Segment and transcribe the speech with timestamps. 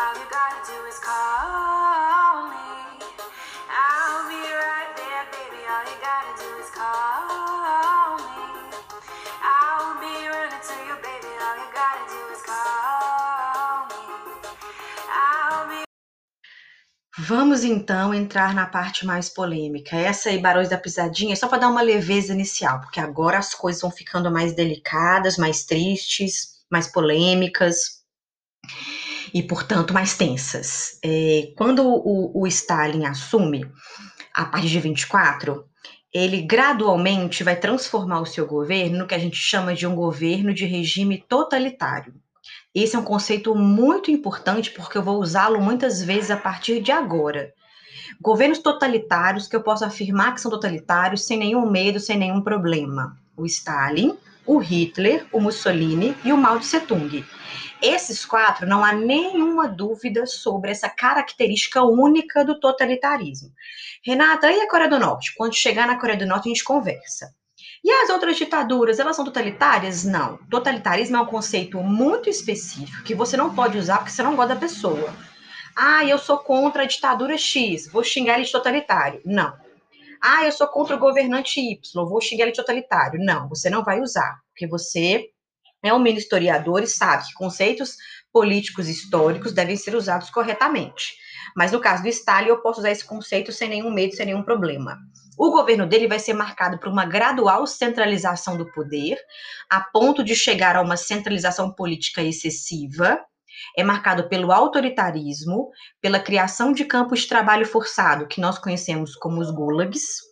[0.00, 3.02] All you gotta do is call me.
[3.66, 5.60] I'll be right there, baby.
[5.66, 8.46] All you gotta do is call me.
[9.42, 11.32] I'll be running to you, baby.
[11.42, 14.02] All you gotta do is call me.
[15.10, 15.82] I'll be
[17.18, 19.96] Vamos então entrar na parte mais polêmica.
[19.96, 23.52] Essa aí, Barões da Pisadinha, é só para dar uma leveza inicial, porque agora as
[23.52, 27.98] coisas vão ficando mais delicadas, mais tristes, mais polêmicas
[29.32, 30.98] e, portanto, mais tensas.
[31.04, 33.70] É, quando o, o Stalin assume,
[34.34, 35.64] a partir de 24,
[36.12, 40.54] ele gradualmente vai transformar o seu governo no que a gente chama de um governo
[40.54, 42.14] de regime totalitário.
[42.74, 46.92] Esse é um conceito muito importante porque eu vou usá-lo muitas vezes a partir de
[46.92, 47.52] agora.
[48.20, 53.16] Governos totalitários que eu posso afirmar que são totalitários sem nenhum medo, sem nenhum problema.
[53.36, 54.16] O Stalin,
[54.48, 57.22] o Hitler, o Mussolini e o Mao Tse Tung.
[57.82, 63.52] Esses quatro, não há nenhuma dúvida sobre essa característica única do totalitarismo.
[64.02, 65.34] Renata, e a Coreia do Norte?
[65.36, 67.34] Quando chegar na Coreia do Norte, a gente conversa.
[67.84, 70.02] E as outras ditaduras, elas são totalitárias?
[70.02, 70.38] Não.
[70.50, 74.54] Totalitarismo é um conceito muito específico que você não pode usar porque você não gosta
[74.54, 75.14] da pessoa.
[75.76, 79.20] Ah, eu sou contra a ditadura X, vou xingar ele de totalitário.
[79.26, 79.67] Não.
[80.22, 83.20] Ah, eu sou contra o governante Y, vou xingar ele de totalitário.
[83.22, 85.26] Não, você não vai usar, porque você
[85.82, 87.96] é um mini historiador e sabe que conceitos
[88.32, 91.16] políticos históricos devem ser usados corretamente.
[91.56, 94.42] Mas no caso do Stalin, eu posso usar esse conceito sem nenhum medo, sem nenhum
[94.42, 94.98] problema.
[95.38, 99.16] O governo dele vai ser marcado por uma gradual centralização do poder,
[99.70, 103.20] a ponto de chegar a uma centralização política excessiva.
[103.76, 105.70] É marcado pelo autoritarismo,
[106.00, 110.28] pela criação de campos de trabalho forçado, que nós conhecemos como os gulags,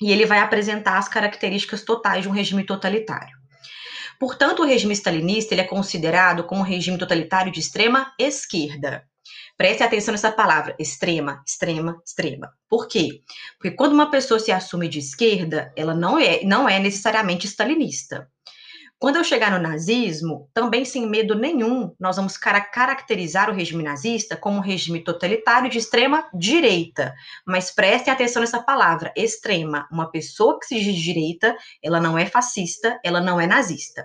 [0.00, 3.36] e ele vai apresentar as características totais de um regime totalitário.
[4.18, 9.04] Portanto, o regime stalinista ele é considerado como um regime totalitário de extrema esquerda.
[9.56, 12.52] Preste atenção nessa palavra, extrema, extrema, extrema.
[12.68, 13.22] Por quê?
[13.58, 18.30] Porque quando uma pessoa se assume de esquerda, ela não é, não é necessariamente stalinista.
[18.98, 24.38] Quando eu chegar no nazismo, também sem medo nenhum, nós vamos caracterizar o regime nazista
[24.38, 27.14] como um regime totalitário de extrema direita.
[27.46, 29.86] Mas prestem atenção nessa palavra, extrema.
[29.92, 31.54] Uma pessoa que se diz direita,
[31.84, 34.02] ela não é fascista, ela não é nazista.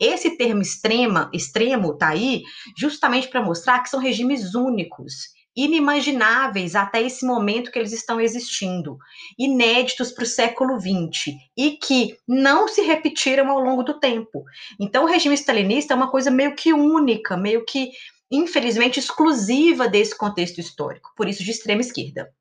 [0.00, 2.42] Esse termo extrema, extremo, tá aí
[2.76, 8.98] justamente para mostrar que são regimes únicos inimagináveis até esse momento que eles estão existindo,
[9.38, 14.44] inéditos para o século XX e que não se repetiram ao longo do tempo.
[14.80, 17.90] Então, o regime stalinista é uma coisa meio que única, meio que,
[18.30, 22.32] infelizmente, exclusiva desse contexto histórico, por isso de extrema esquerda.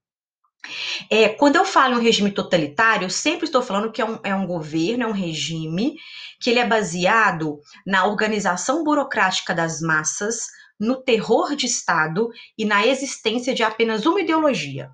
[1.09, 4.19] É, quando eu falo em um regime totalitário, eu sempre estou falando que é um,
[4.23, 5.95] é um governo, é um regime
[6.39, 10.47] que ele é baseado na organização burocrática das massas,
[10.81, 14.90] no terror de Estado e na existência de apenas uma ideologia.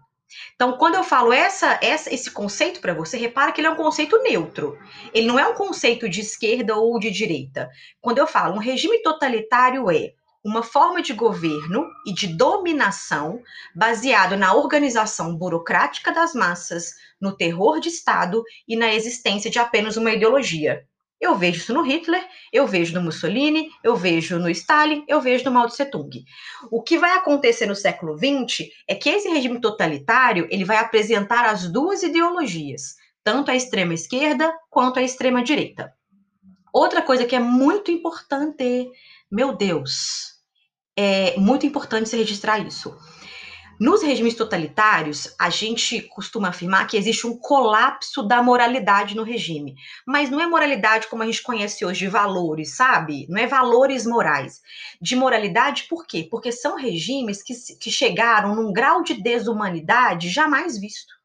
[0.53, 3.77] Então, quando eu falo essa, essa esse conceito para você, repara que ele é um
[3.77, 4.77] conceito neutro.
[5.13, 7.69] Ele não é um conceito de esquerda ou de direita.
[8.01, 10.11] Quando eu falo um regime totalitário é
[10.43, 13.41] uma forma de governo e de dominação
[13.73, 19.95] baseado na organização burocrática das massas, no terror de Estado e na existência de apenas
[19.95, 20.85] uma ideologia.
[21.19, 22.23] Eu vejo isso no Hitler,
[22.53, 26.23] eu vejo no Mussolini, eu vejo no Stalin, eu vejo no Mao Tse Tung.
[26.69, 31.45] O que vai acontecer no século XX é que esse regime totalitário ele vai apresentar
[31.45, 35.91] as duas ideologias, tanto a extrema esquerda quanto a extrema direita.
[36.71, 38.87] Outra coisa que é muito importante,
[39.31, 40.37] meu Deus,
[40.95, 42.95] é muito importante se registrar isso.
[43.79, 49.75] Nos regimes totalitários, a gente costuma afirmar que existe um colapso da moralidade no regime.
[50.03, 53.27] Mas não é moralidade como a gente conhece hoje, de valores, sabe?
[53.29, 54.63] Não é valores morais.
[54.99, 56.27] De moralidade, por quê?
[56.29, 61.16] Porque são regimes que, que chegaram num grau de desumanidade jamais visto.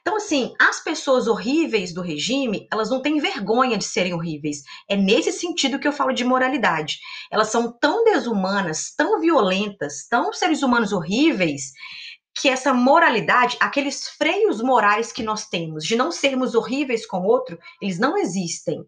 [0.00, 4.62] Então, assim, as pessoas horríveis do regime, elas não têm vergonha de serem horríveis.
[4.88, 6.98] É nesse sentido que eu falo de moralidade.
[7.30, 11.72] Elas são tão desumanas, tão violentas, tão seres humanos horríveis,
[12.40, 17.26] que essa moralidade, aqueles freios morais que nós temos de não sermos horríveis com o
[17.26, 18.84] outro, eles não existem.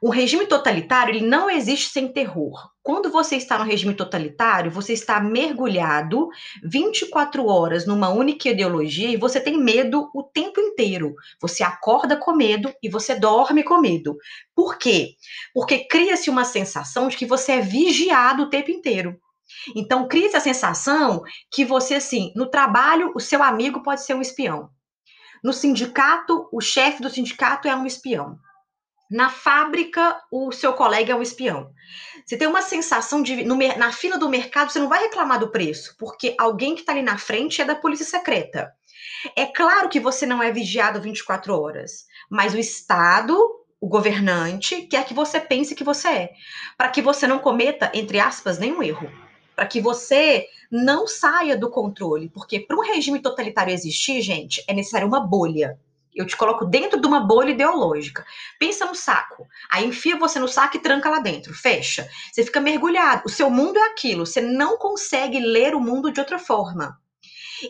[0.00, 2.70] O regime totalitário ele não existe sem terror.
[2.82, 6.28] Quando você está no regime totalitário, você está mergulhado
[6.62, 11.14] 24 horas numa única ideologia e você tem medo o tempo inteiro.
[11.40, 14.16] Você acorda com medo e você dorme com medo.
[14.54, 15.14] Por quê?
[15.54, 19.18] Porque cria-se uma sensação de que você é vigiado o tempo inteiro.
[19.74, 24.20] Então, cria-se a sensação que você, assim, no trabalho, o seu amigo pode ser um
[24.20, 24.68] espião.
[25.42, 28.38] No sindicato, o chefe do sindicato é um espião
[29.14, 31.70] Na fábrica, o seu colega é um espião.
[32.26, 33.44] Você tem uma sensação de.
[33.44, 36.90] No, na fila do mercado, você não vai reclamar do preço, porque alguém que está
[36.90, 38.72] ali na frente é da polícia secreta.
[39.36, 43.38] É claro que você não é vigiado 24 horas, mas o Estado,
[43.80, 46.30] o governante, quer que você pense que você é,
[46.76, 49.08] para que você não cometa, entre aspas, nenhum erro.
[49.54, 54.74] Para que você não saia do controle, porque para um regime totalitário existir, gente, é
[54.74, 55.78] necessário uma bolha.
[56.14, 58.24] Eu te coloco dentro de uma bolha ideológica.
[58.58, 59.46] Pensa no saco.
[59.70, 61.52] Aí enfia você no saco e tranca lá dentro.
[61.52, 62.08] Fecha.
[62.32, 63.22] Você fica mergulhado.
[63.26, 64.24] O seu mundo é aquilo.
[64.24, 66.98] Você não consegue ler o mundo de outra forma.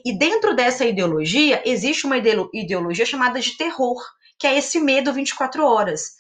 [0.05, 4.03] E dentro dessa ideologia, existe uma ideologia chamada de terror,
[4.39, 6.17] que é esse medo 24 horas.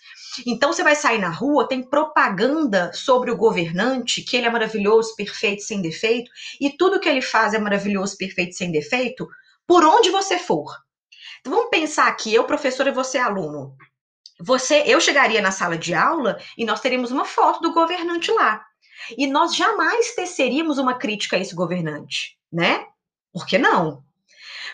[0.46, 5.14] Então você vai sair na rua, tem propaganda sobre o governante, que ele é maravilhoso,
[5.16, 6.30] perfeito, sem defeito,
[6.60, 9.28] e tudo que ele faz é maravilhoso, perfeito, sem defeito,
[9.66, 10.83] por onde você for.
[11.44, 13.76] Então, vamos pensar aqui, eu professor e você aluno.
[14.40, 18.64] Você, eu chegaria na sala de aula e nós teríamos uma foto do governante lá.
[19.18, 22.86] E nós jamais teceríamos uma crítica a esse governante, né?
[23.30, 24.02] Por que não?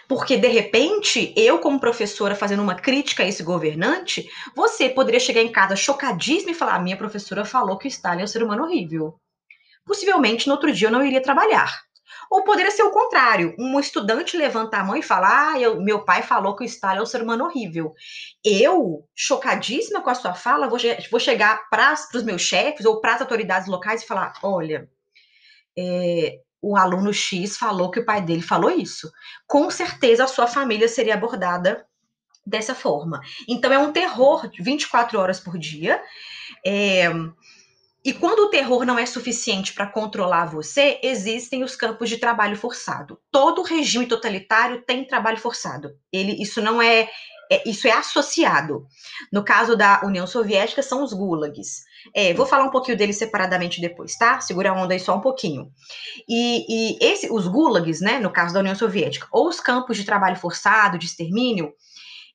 [0.07, 5.43] Porque, de repente, eu, como professora, fazendo uma crítica a esse governante, você poderia chegar
[5.43, 8.63] em casa chocadíssima e falar: minha professora falou que o Stalin é um ser humano
[8.63, 9.21] horrível.
[9.85, 11.83] Possivelmente, no outro dia, eu não iria trabalhar.
[12.31, 16.05] Ou poderia ser o contrário, um estudante levanta a mão e fala: Ah, eu, meu
[16.05, 17.93] pai falou que o Stalin é um ser humano horrível.
[18.45, 20.79] Eu, chocadíssima com a sua fala, vou,
[21.11, 24.89] vou chegar para os meus chefes ou para as autoridades locais e falar: Olha,
[25.77, 29.11] é, o aluno X falou que o pai dele falou isso.
[29.45, 31.85] Com certeza a sua família seria abordada
[32.47, 33.21] dessa forma.
[33.49, 36.01] Então é um terror 24 horas por dia.
[36.65, 37.09] É,
[38.03, 42.57] e quando o terror não é suficiente para controlar você, existem os campos de trabalho
[42.57, 43.21] forçado.
[43.31, 45.91] Todo regime totalitário tem trabalho forçado.
[46.11, 47.11] Ele, isso não é,
[47.53, 48.87] é isso é associado.
[49.31, 51.85] No caso da União Soviética, são os gulags.
[52.15, 54.41] É, vou falar um pouquinho deles separadamente depois, tá?
[54.41, 55.71] Segura a onda aí só um pouquinho.
[56.27, 56.65] E,
[56.97, 60.37] e esse, os gulags, né, no caso da União Soviética, ou os campos de trabalho
[60.37, 61.75] forçado, de extermínio,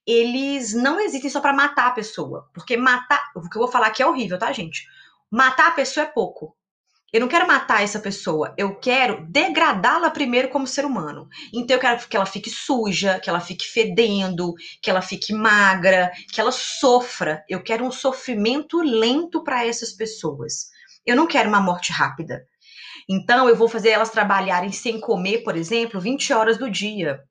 [0.06, 3.88] eles não existem só para matar a pessoa, porque matar, o que eu vou falar
[3.88, 4.85] aqui é horrível, tá, gente?
[5.31, 6.56] Matar a pessoa é pouco.
[7.16, 11.30] Eu não quero matar essa pessoa, eu quero degradá-la primeiro como ser humano.
[11.54, 16.12] Então eu quero que ela fique suja, que ela fique fedendo, que ela fique magra,
[16.31, 17.42] que ela sofra.
[17.48, 20.69] Eu quero um sofrimento lento para essas pessoas.
[21.06, 22.45] Eu não quero uma morte rápida.
[23.07, 27.22] Então eu vou fazer elas trabalharem sem comer, por exemplo, 20 horas do dia.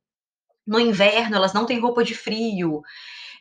[0.67, 2.81] No inverno, elas não têm roupa de frio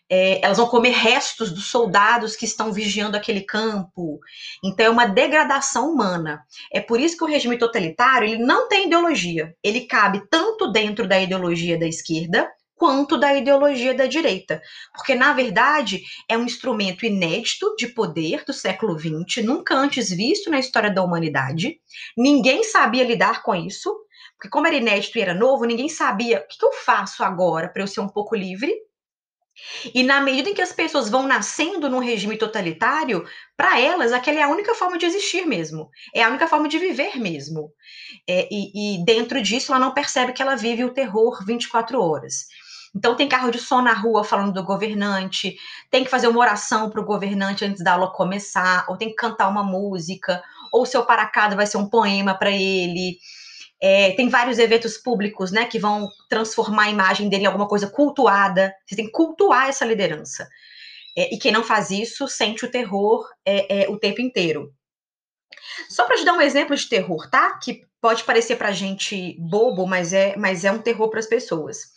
[0.10, 4.20] é, elas vão comer restos dos soldados que estão vigiando aquele campo.
[4.64, 6.44] Então é uma degradação humana.
[6.72, 9.56] É por isso que o regime totalitário ele não tem ideologia.
[9.64, 14.62] Ele cabe tanto dentro da ideologia da esquerda quanto da ideologia da direita.
[14.94, 20.50] Porque, na verdade, é um instrumento inédito de poder do século XX, nunca antes visto
[20.50, 21.80] na história da humanidade.
[22.18, 23.96] Ninguém sabia lidar com isso,
[24.36, 27.84] porque, como era inédito e era novo, ninguém sabia o que eu faço agora para
[27.84, 28.74] eu ser um pouco livre
[29.94, 34.40] e na medida em que as pessoas vão nascendo num regime totalitário, para elas aquela
[34.40, 37.72] é a única forma de existir mesmo, é a única forma de viver mesmo.
[38.28, 42.48] É, e, e, dentro disso ela não percebe que ela vive o terror 24 horas.
[42.96, 45.56] Então tem carro de som na rua falando do governante,
[45.90, 49.16] tem que fazer uma oração para o governante antes da aula começar, ou tem que
[49.16, 53.18] cantar uma música, ou seu para casa vai ser um poema para ele.
[53.86, 57.86] É, tem vários eventos públicos, né, que vão transformar a imagem dele em alguma coisa
[57.86, 58.74] cultuada.
[58.88, 60.48] Você tem que cultuar essa liderança.
[61.18, 64.74] É, e quem não faz isso sente o terror é, é o tempo inteiro.
[65.90, 67.60] Só para te dar um exemplo de terror, tá?
[67.60, 71.92] Que pode parecer para gente bobo, mas é, mas é um terror para as pessoas.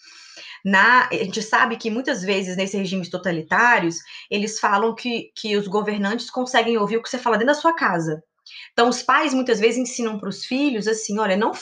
[0.64, 5.69] Na, a gente sabe que muitas vezes nesses regimes totalitários eles falam que, que os
[5.69, 8.25] governantes conseguem ouvir o que você fala dentro da sua casa.
[8.73, 11.53] Então, os pais muitas vezes ensinam para os filhos assim: olha, não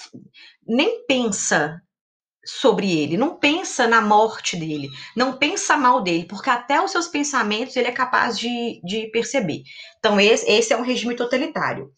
[0.66, 1.80] nem pensa
[2.44, 7.08] sobre ele, não pensa na morte dele, não pensa mal dele, porque até os seus
[7.08, 9.62] pensamentos ele é capaz de, de perceber.
[9.98, 11.90] Então, esse, esse é um regime totalitário.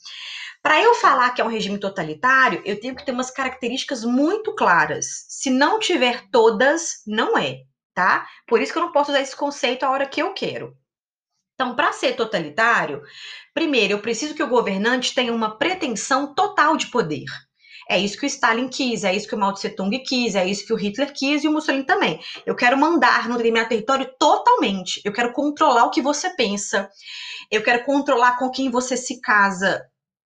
[0.63, 4.55] Para eu falar que é um regime totalitário, eu tenho que ter umas características muito
[4.55, 5.07] claras.
[5.29, 7.61] Se não tiver todas, não é,
[7.95, 8.27] tá?
[8.49, 10.77] Por isso que eu não posso usar esse conceito a hora que eu quero.
[11.57, 13.03] Então, para ser totalitário,
[13.55, 17.25] primeiro, eu preciso que o governante tenha uma pretensão total de poder.
[17.89, 20.47] É isso que o Stalin quis, é isso que o Mao Tse Tung quis, é
[20.47, 22.21] isso que o Hitler quis e o Mussolini também.
[22.45, 25.01] Eu quero mandar no determinado território totalmente.
[25.03, 26.91] Eu quero controlar o que você pensa.
[27.51, 29.83] Eu quero controlar com quem você se casa.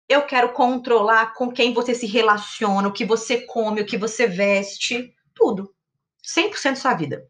[0.08, 4.26] Eu quero controlar com quem você se relaciona, o que você come, o que você
[4.26, 5.70] veste, tudo.
[6.24, 7.26] 100% da sua vida.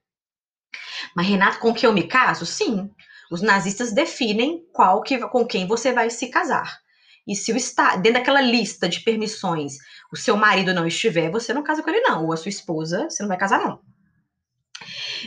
[1.16, 2.46] Mas, Renato, com que eu me caso?
[2.46, 2.90] Sim.
[3.30, 6.80] Os nazistas definem qual que, com quem você vai se casar.
[7.26, 9.74] E se o está dentro daquela lista de permissões,
[10.12, 13.08] o seu marido não estiver, você não casa com ele não, ou a sua esposa,
[13.08, 13.80] você não vai casar não.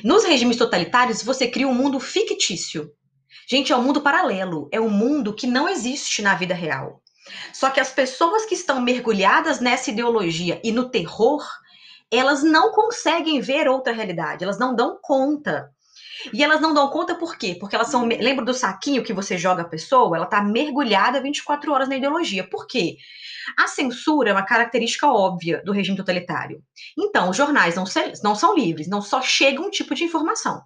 [0.04, 2.92] Nos regimes totalitários, você cria um mundo fictício.
[3.48, 7.02] Gente, é um mundo paralelo, é um mundo que não existe na vida real.
[7.54, 11.42] Só que as pessoas que estão mergulhadas nessa ideologia e no terror,
[12.12, 15.72] elas não conseguem ver outra realidade, elas não dão conta.
[16.34, 17.56] E elas não dão conta por quê?
[17.60, 18.06] Porque elas são.
[18.06, 20.16] Lembra do saquinho que você joga a pessoa?
[20.16, 22.48] Ela está mergulhada 24 horas na ideologia.
[22.48, 22.98] Por quê?
[23.58, 26.64] A censura é uma característica óbvia do regime totalitário.
[26.98, 27.84] Então, os jornais não,
[28.24, 30.62] não são livres, não só chega um tipo de informação.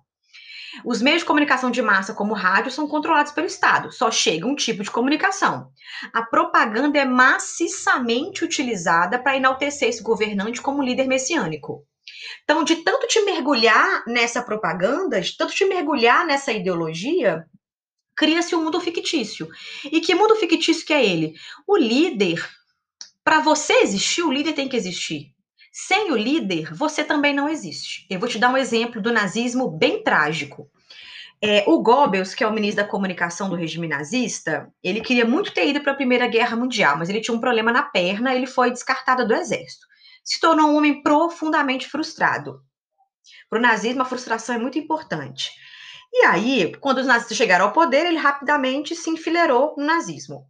[0.86, 4.56] Os meios de comunicação de massa, como rádio, são controlados pelo Estado, só chega um
[4.56, 5.72] tipo de comunicação.
[6.14, 11.84] A propaganda é maciçamente utilizada para enaltecer esse governante como líder messiânico.
[12.44, 17.46] Então, de tanto te mergulhar nessa propaganda, de tanto te mergulhar nessa ideologia,
[18.16, 19.48] cria-se um mundo fictício.
[19.86, 21.36] E que mundo fictício que é ele?
[21.68, 22.44] O líder,
[23.24, 25.34] para você existir, o líder tem que existir.
[25.72, 28.08] Sem o líder, você também não existe.
[28.10, 30.68] Eu vou te dar um exemplo do nazismo bem trágico.
[31.40, 35.54] É, o Goebbels, que é o ministro da comunicação do regime nazista, ele queria muito
[35.54, 38.48] ter ido para a Primeira Guerra Mundial, mas ele tinha um problema na perna, ele
[38.48, 39.86] foi descartado do exército.
[40.28, 42.62] Se tornou um homem profundamente frustrado.
[43.50, 45.50] Para o nazismo, a frustração é muito importante.
[46.12, 50.46] E aí, quando os nazistas chegaram ao poder, ele rapidamente se enfileirou no nazismo.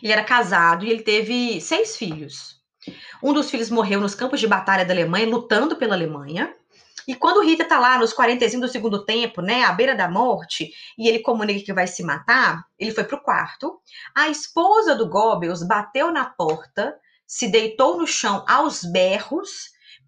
[0.00, 2.62] Ele era casado e ele teve seis filhos.
[3.20, 6.54] Um dos filhos morreu nos campos de batalha da Alemanha, lutando pela Alemanha.
[7.08, 10.70] E quando Rita tá lá nos 45 do segundo tempo, né, à beira da morte,
[10.96, 13.80] e ele comunica que vai se matar, ele foi pro quarto.
[14.14, 16.94] A esposa do Goebbels bateu na porta,
[17.28, 19.50] se deitou no chão aos berros,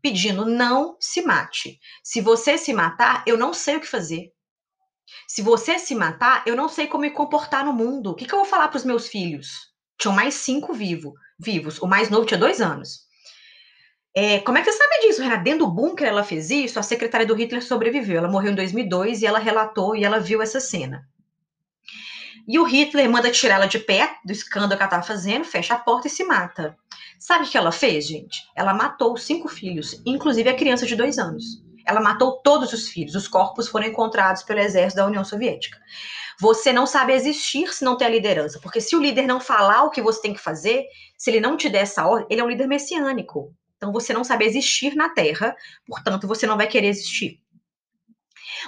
[0.01, 1.79] pedindo não se mate.
[2.03, 4.33] Se você se matar, eu não sei o que fazer.
[5.29, 8.11] Se você se matar, eu não sei como me comportar no mundo.
[8.11, 9.71] O que, que eu vou falar para os meus filhos?
[9.99, 11.79] Tinham mais cinco vivo, vivos.
[11.83, 13.01] O mais novo tinha dois anos.
[14.15, 15.43] É, como é que você sabe disso, Renata?
[15.43, 18.17] Dentro do bunker ela fez isso, a secretária do Hitler sobreviveu.
[18.17, 21.07] Ela morreu em 2002 e ela relatou e ela viu essa cena.
[22.49, 25.75] E o Hitler manda tirar ela de pé do escândalo que ela estava fazendo, fecha
[25.75, 26.77] a porta e se mata.
[27.21, 28.51] Sabe o que ela fez, gente?
[28.57, 31.63] Ela matou cinco filhos, inclusive a criança de dois anos.
[31.87, 33.15] Ela matou todos os filhos.
[33.15, 35.79] Os corpos foram encontrados pelo exército da União Soviética.
[36.41, 39.85] Você não sabe existir se não tem a liderança, porque se o líder não falar
[39.85, 40.87] o que você tem que fazer,
[41.19, 43.55] se ele não te der essa ordem, ele é um líder messiânico.
[43.77, 45.55] Então você não sabe existir na Terra,
[45.87, 47.39] portanto você não vai querer existir.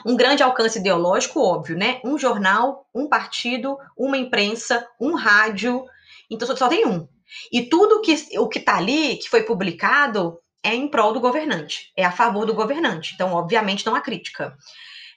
[0.05, 2.03] Um grande alcance ideológico, óbvio, né?
[2.05, 5.87] Um jornal, um partido, uma imprensa, um rádio.
[6.31, 7.09] Então só, tem um.
[7.53, 11.93] E tudo que, o que está ali, que foi publicado, é em prol do governante,
[11.97, 13.13] é a favor do governante.
[13.15, 14.57] Então, obviamente, não há crítica.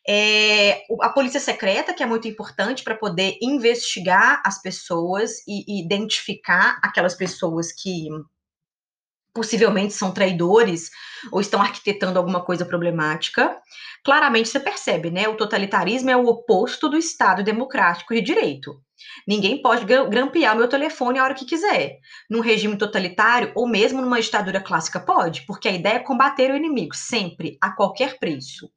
[0.07, 5.83] É, a polícia secreta, que é muito importante para poder investigar as pessoas e, e
[5.83, 8.07] identificar aquelas pessoas que
[9.33, 10.89] possivelmente são traidores
[11.31, 13.59] ou estão arquitetando alguma coisa problemática,
[14.03, 15.27] claramente você percebe, né?
[15.27, 18.79] O totalitarismo é o oposto do Estado democrático de direito.
[19.27, 21.99] Ninguém pode grampear o meu telefone a hora que quiser.
[22.29, 26.55] Num regime totalitário ou mesmo numa ditadura clássica pode, porque a ideia é combater o
[26.55, 28.69] inimigo, sempre, a qualquer preço.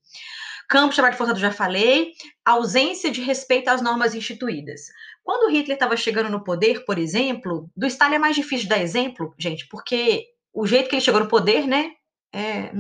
[0.69, 2.13] Campo de trabalho forçado, já falei.
[2.45, 4.83] Ausência de respeito às normas instituídas.
[5.25, 9.35] Quando Hitler estava chegando no poder, por exemplo, do Stalin é mais difícil dar exemplo,
[9.39, 11.93] gente, porque o jeito que ele chegou no poder, né,
[12.33, 12.71] é,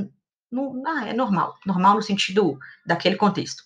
[0.86, 1.54] ah, é normal.
[1.64, 3.62] Normal no sentido daquele contexto.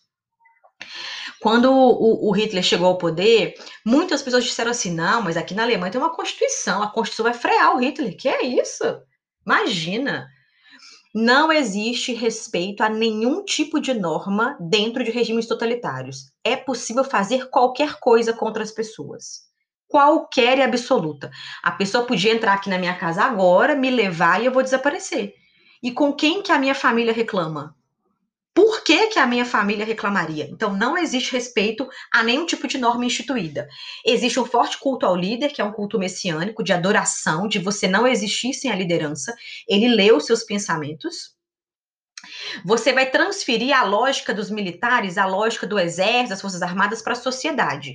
[1.42, 5.64] Quando o, o, Hitler chegou ao poder, muitas pessoas disseram assim: não, mas aqui na
[5.64, 8.16] Alemanha tem uma Constituição, a Constituição vai frear o Hitler.
[8.16, 8.84] Que é isso?
[9.44, 10.28] Imagina!
[11.14, 16.32] Não existe respeito a nenhum tipo de norma dentro de regimes totalitários.
[16.42, 19.52] É possível fazer qualquer coisa contra as pessoas
[19.92, 21.30] qualquer e absoluta.
[21.62, 25.34] A pessoa podia entrar aqui na minha casa agora, me levar e eu vou desaparecer.
[25.82, 27.76] E com quem que a minha família reclama?
[28.54, 30.46] Por que, que a minha família reclamaria?
[30.50, 33.66] Então, não existe respeito a nenhum tipo de norma instituída.
[34.04, 37.88] Existe um forte culto ao líder, que é um culto messiânico, de adoração, de você
[37.88, 39.34] não existir sem a liderança.
[39.66, 41.34] Ele os seus pensamentos.
[42.64, 47.14] Você vai transferir a lógica dos militares, a lógica do exército, das forças armadas para
[47.14, 47.94] a sociedade.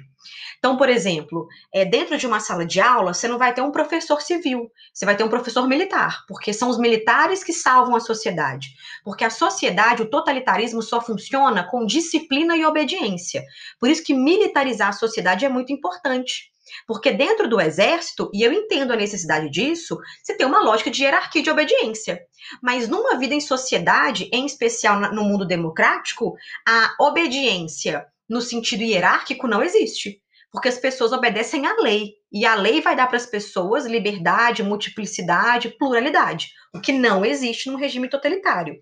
[0.57, 3.71] Então, por exemplo, é, dentro de uma sala de aula, você não vai ter um
[3.71, 7.99] professor civil, você vai ter um professor militar, porque são os militares que salvam a
[7.99, 8.69] sociedade.
[9.03, 13.43] Porque a sociedade, o totalitarismo só funciona com disciplina e obediência.
[13.79, 16.51] Por isso que militarizar a sociedade é muito importante.
[16.85, 21.03] Porque dentro do exército, e eu entendo a necessidade disso, você tem uma lógica de
[21.03, 22.21] hierarquia de obediência.
[22.61, 26.35] Mas numa vida em sociedade, em especial no mundo democrático,
[26.67, 30.21] a obediência no sentido hierárquico não existe,
[30.57, 34.63] porque as pessoas obedecem à lei, e a lei vai dar para as pessoas liberdade,
[34.63, 38.73] multiplicidade, pluralidade, o que não existe num regime totalitário.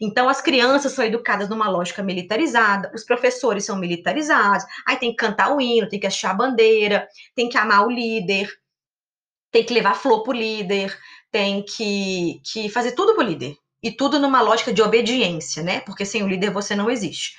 [0.00, 5.16] Então, as crianças são educadas numa lógica militarizada, os professores são militarizados, aí tem que
[5.16, 8.50] cantar o hino, tem que achar a bandeira, tem que amar o líder,
[9.52, 10.98] tem que levar flor pro líder,
[11.30, 13.54] tem que, que fazer tudo pro líder.
[13.82, 15.80] E tudo numa lógica de obediência, né?
[15.80, 17.34] Porque sem o líder você não existe.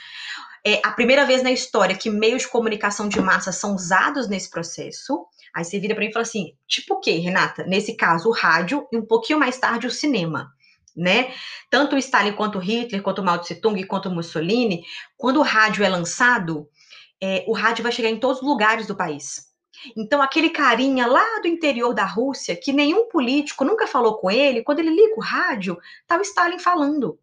[0.63, 4.49] É a primeira vez na história que meios de comunicação de massa são usados nesse
[4.49, 5.25] processo.
[5.53, 7.63] Aí você vira para mim e fala assim: tipo o quê, Renata?
[7.63, 10.51] Nesse caso, o rádio e um pouquinho mais tarde o cinema.
[10.95, 11.33] Né?
[11.69, 14.83] Tanto o Stalin quanto o Hitler, quanto o Mao Tse Tung, quanto o Mussolini,
[15.17, 16.67] quando o rádio é lançado,
[17.21, 19.51] é, o rádio vai chegar em todos os lugares do país.
[19.95, 24.63] Então, aquele carinha lá do interior da Rússia, que nenhum político nunca falou com ele,
[24.63, 27.17] quando ele liga o rádio, tá o Stalin falando.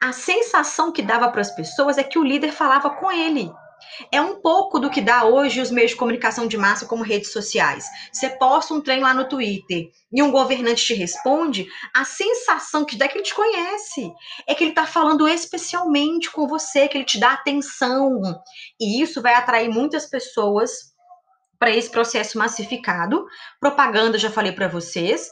[0.00, 3.50] A sensação que dava para as pessoas é que o líder falava com ele.
[4.12, 7.32] É um pouco do que dá hoje os meios de comunicação de massa, como redes
[7.32, 7.86] sociais.
[8.12, 12.96] Você posta um trem lá no Twitter e um governante te responde, a sensação que
[12.96, 14.12] dá é que ele te conhece.
[14.46, 18.20] É que ele está falando especialmente com você, que ele te dá atenção.
[18.80, 20.70] E isso vai atrair muitas pessoas
[21.58, 23.26] para esse processo massificado.
[23.60, 25.28] Propaganda, já falei para vocês.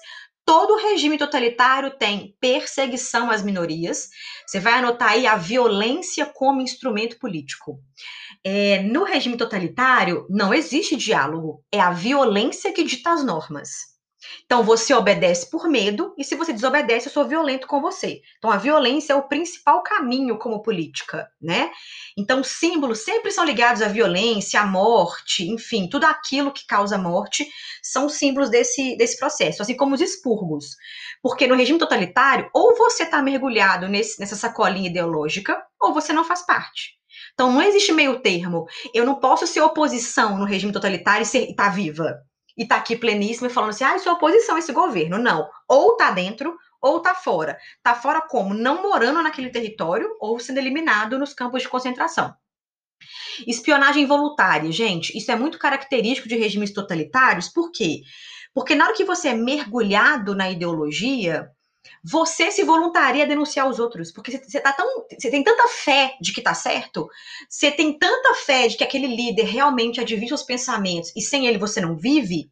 [0.46, 4.08] Todo regime totalitário tem perseguição às minorias.
[4.46, 7.80] Você vai anotar aí a violência como instrumento político.
[8.44, 13.95] É, no regime totalitário, não existe diálogo, é a violência que dita as normas.
[14.44, 18.20] Então você obedece por medo, e se você desobedece, eu sou violento com você.
[18.38, 21.70] Então a violência é o principal caminho como política, né?
[22.16, 27.46] Então símbolos sempre são ligados à violência, à morte, enfim, tudo aquilo que causa morte
[27.82, 30.76] são símbolos desse, desse processo, assim como os expurgos.
[31.22, 36.24] Porque no regime totalitário, ou você está mergulhado nesse, nessa sacolinha ideológica, ou você não
[36.24, 36.96] faz parte.
[37.34, 38.66] Então não existe meio termo.
[38.94, 42.25] Eu não posso ser oposição no regime totalitário e estar tá viva
[42.56, 45.18] e tá aqui pleníssimo e falando assim, ah, isso é oposição a esse governo.
[45.18, 45.48] Não.
[45.68, 47.58] Ou tá dentro ou tá fora.
[47.82, 48.54] Tá fora como?
[48.54, 52.34] Não morando naquele território ou sendo eliminado nos campos de concentração.
[53.46, 58.00] Espionagem voluntária, gente, isso é muito característico de regimes totalitários, por quê?
[58.54, 61.50] Porque na hora que você é mergulhado na ideologia,
[62.04, 66.16] você se voluntaria a denunciar os outros, porque você, tá tão, você tem tanta fé
[66.20, 67.08] de que tá certo,
[67.48, 71.58] você tem tanta fé de que aquele líder realmente adivinha os pensamentos e sem ele
[71.58, 72.50] você não vive,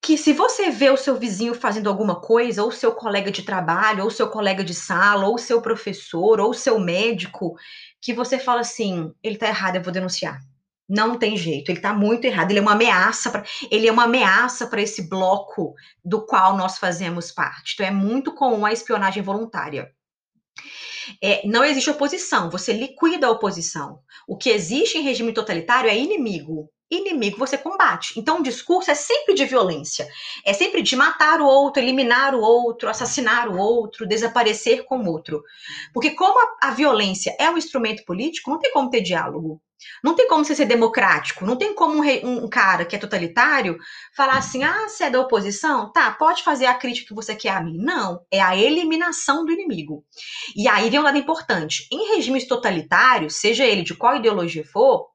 [0.00, 4.04] que se você vê o seu vizinho fazendo alguma coisa, ou seu colega de trabalho,
[4.04, 7.56] ou seu colega de sala, ou seu professor, ou seu médico,
[8.00, 10.40] que você fala assim, ele tá errado, eu vou denunciar.
[10.88, 12.50] Não tem jeito, ele está muito errado.
[12.50, 16.78] Ele é uma ameaça para ele é uma ameaça para esse bloco do qual nós
[16.78, 17.74] fazemos parte.
[17.74, 19.92] Então é muito comum a espionagem voluntária.
[21.22, 24.00] É, não existe oposição, você liquida a oposição.
[24.26, 26.70] O que existe em regime totalitário é inimigo.
[26.90, 28.18] Inimigo você combate.
[28.18, 30.08] Então o discurso é sempre de violência,
[30.42, 35.10] é sempre de matar o outro, eliminar o outro, assassinar o outro, desaparecer com o
[35.10, 35.42] outro.
[35.92, 39.60] Porque como a, a violência é um instrumento político, não tem como ter diálogo.
[40.02, 42.98] Não tem como você ser democrático, não tem como um, rei, um, cara que é
[42.98, 43.78] totalitário
[44.16, 45.92] falar assim: ah, você é da oposição?
[45.92, 47.78] Tá, pode fazer a crítica que você quer a mim.
[47.78, 50.04] Não, é a eliminação do inimigo.
[50.56, 55.08] E aí vem um lado importante: em regimes totalitários, seja ele de qual ideologia for,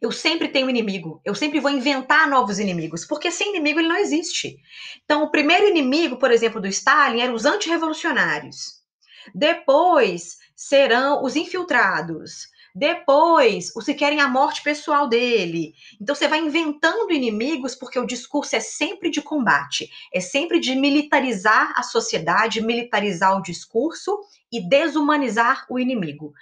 [0.00, 3.96] eu sempre tenho inimigo, eu sempre vou inventar novos inimigos, porque sem inimigo ele não
[3.96, 4.58] existe.
[5.04, 8.82] Então, o primeiro inimigo, por exemplo, do Stalin eram os antirrevolucionários.
[9.34, 12.48] Depois serão os infiltrados.
[12.78, 15.74] Depois, os que querem a morte pessoal dele.
[16.00, 20.76] Então, você vai inventando inimigos porque o discurso é sempre de combate, é sempre de
[20.76, 24.20] militarizar a sociedade, militarizar o discurso
[24.52, 26.32] e desumanizar o inimigo.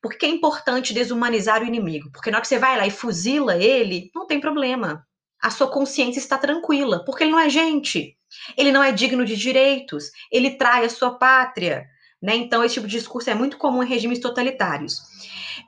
[0.00, 2.12] Por que é importante desumanizar o inimigo?
[2.12, 5.04] Porque na hora que você vai lá e fuzila ele, não tem problema.
[5.42, 8.16] A sua consciência está tranquila, porque ele não é gente.
[8.56, 11.88] Ele não é digno de direitos, ele trai a sua pátria.
[12.22, 12.36] Né?
[12.36, 15.02] Então, esse tipo de discurso é muito comum em regimes totalitários.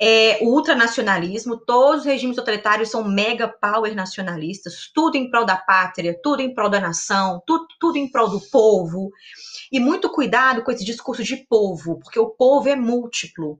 [0.01, 5.57] É, o ultranacionalismo, todos os regimes totalitários são mega power nacionalistas, tudo em prol da
[5.57, 9.11] pátria, tudo em prol da nação, tudo, tudo em prol do povo.
[9.73, 13.59] E muito cuidado com esse discurso de povo, porque o povo é múltiplo.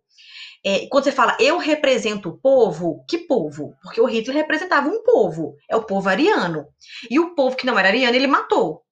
[0.65, 3.75] É, quando você fala eu represento o povo, que povo?
[3.83, 6.67] Porque o Hitler representava um povo, é o povo ariano.
[7.11, 8.84] E o povo que não era ariano, ele matou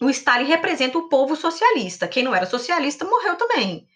[0.00, 2.08] o Stalin representa o povo socialista.
[2.08, 3.86] Quem não era socialista morreu também.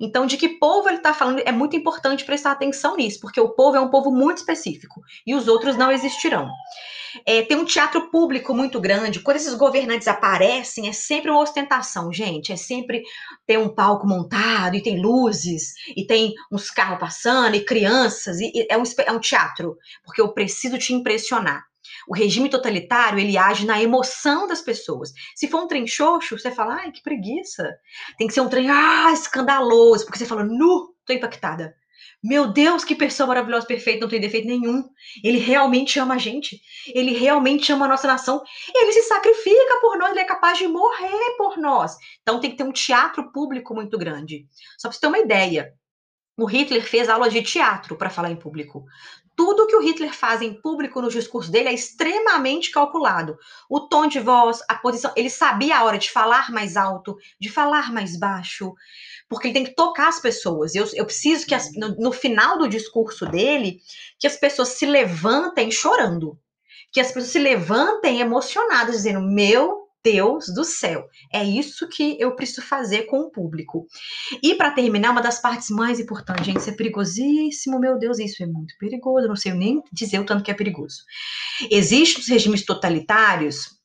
[0.00, 3.50] Então, de que povo ele está falando é muito importante prestar atenção nisso, porque o
[3.50, 6.48] povo é um povo muito específico e os outros não existirão.
[7.24, 9.20] É, tem um teatro público muito grande.
[9.20, 12.52] Quando esses governantes aparecem, é sempre uma ostentação, gente.
[12.52, 13.02] É sempre
[13.46, 18.38] ter um palco montado e tem luzes e tem uns carros passando e crianças.
[18.38, 21.64] E, e é, um, é um teatro, porque eu preciso te impressionar.
[22.08, 25.12] O regime totalitário, ele age na emoção das pessoas.
[25.34, 27.76] Se for um trem xoxo, você fala, ai, que preguiça.
[28.18, 31.74] Tem que ser um trem, ah, escandaloso, porque você fala, nu, tô impactada.
[32.22, 34.84] Meu Deus, que pessoa maravilhosa, perfeita, não tem defeito nenhum.
[35.22, 36.60] Ele realmente ama a gente.
[36.94, 38.42] Ele realmente ama a nossa nação.
[38.74, 41.96] Ele se sacrifica por nós, ele é capaz de morrer por nós.
[42.22, 44.46] Então tem que ter um teatro público muito grande.
[44.78, 45.72] Só para você ter uma ideia,
[46.36, 48.84] o Hitler fez aula de teatro para falar em público.
[49.36, 53.36] Tudo que o Hitler faz em público no discurso dele é extremamente calculado.
[53.68, 57.50] O tom de voz, a posição, ele sabia a hora de falar mais alto, de
[57.50, 58.72] falar mais baixo,
[59.28, 60.74] porque ele tem que tocar as pessoas.
[60.74, 63.80] Eu, eu preciso que as, no, no final do discurso dele,
[64.18, 66.38] que as pessoas se levantem chorando,
[66.90, 71.08] que as pessoas se levantem emocionadas, dizendo: Meu Deus do céu.
[71.32, 73.88] É isso que eu preciso fazer com o público.
[74.40, 78.40] E para terminar, uma das partes mais importantes, gente, isso é perigosíssimo, meu Deus, isso
[78.40, 80.98] é muito perigoso, não sei nem dizer o tanto que é perigoso.
[81.72, 83.76] Existem os regimes totalitários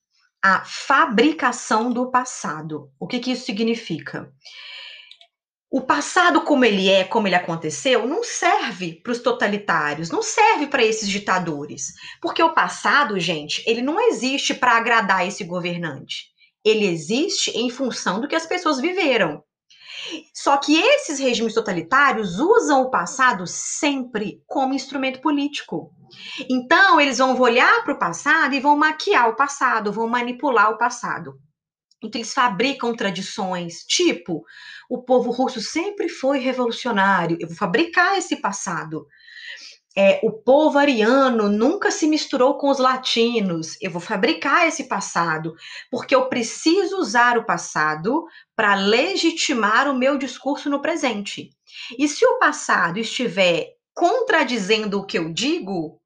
[0.44, 2.92] a fabricação do passado.
[3.00, 4.32] O que, que isso significa?
[5.72, 10.68] O passado como ele é, como ele aconteceu, não serve para os totalitários, não serve
[10.68, 11.94] para esses ditadores.
[12.22, 16.26] Porque o passado, gente, ele não existe para agradar esse governante.
[16.62, 19.42] Ele existe em função do que as pessoas viveram.
[20.34, 25.94] Só que esses regimes totalitários usam o passado sempre como instrumento político.
[26.50, 30.78] Então, eles vão olhar para o passado e vão maquiar o passado, vão manipular o
[30.78, 31.40] passado.
[32.04, 34.44] Então, eles fabricam tradições, tipo,
[34.90, 39.06] o povo russo sempre foi revolucionário, eu vou fabricar esse passado.
[39.96, 45.54] É, o povo ariano nunca se misturou com os latinos, eu vou fabricar esse passado,
[45.92, 48.24] porque eu preciso usar o passado
[48.56, 51.50] para legitimar o meu discurso no presente.
[52.00, 56.01] E se o passado estiver contradizendo o que eu digo,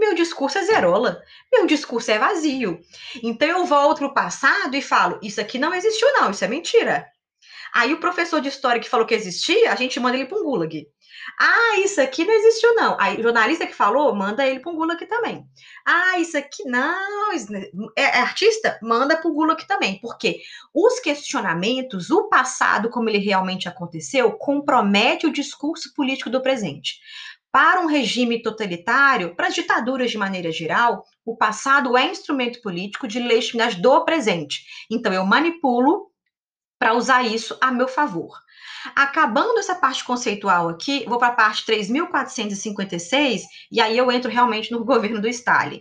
[0.00, 2.80] meu discurso é zerola, meu discurso é vazio.
[3.22, 6.48] Então eu volto para o passado e falo: isso aqui não existiu, não, isso é
[6.48, 7.06] mentira.
[7.72, 10.42] Aí o professor de história que falou que existia, a gente manda ele para um
[10.42, 10.86] gulag.
[11.38, 12.96] Ah, isso aqui não existiu, não.
[12.98, 15.46] Aí o jornalista que falou, manda ele para um gulag também.
[15.86, 17.32] Ah, isso aqui não.
[17.96, 18.78] É, é artista?
[18.82, 19.98] Manda para o gulag também.
[20.00, 20.40] Porque
[20.74, 26.98] os questionamentos, o passado, como ele realmente aconteceu, compromete o discurso político do presente.
[27.52, 33.08] Para um regime totalitário, para as ditaduras de maneira geral, o passado é instrumento político
[33.08, 34.64] de legitimidade do presente.
[34.90, 36.10] Então, eu manipulo
[36.80, 38.40] para usar isso a meu favor.
[38.96, 44.72] Acabando essa parte conceitual aqui, vou para a parte 3456 e aí eu entro realmente
[44.72, 45.78] no governo do Stalin.